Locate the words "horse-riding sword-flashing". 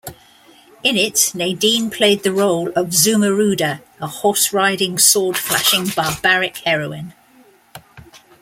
4.07-5.89